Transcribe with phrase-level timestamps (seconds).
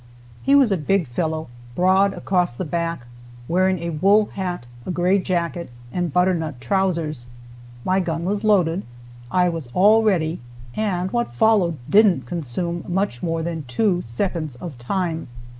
[0.41, 3.05] He was a big fellow, broad across the back,
[3.47, 7.27] wearing a wool hat, a gray jacket, and butternut trousers.
[7.85, 8.81] My gun was loaded,
[9.29, 10.39] I was all ready,
[10.75, 15.27] and what followed didn't consume much more than two seconds of time.